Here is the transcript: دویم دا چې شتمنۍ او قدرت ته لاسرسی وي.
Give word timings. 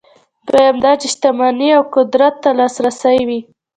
دویم 0.47 0.75
دا 0.83 0.91
چې 1.01 1.07
شتمنۍ 1.13 1.69
او 1.77 1.83
قدرت 1.95 2.35
ته 2.43 2.49
لاسرسی 2.59 3.17
وي. 3.27 3.39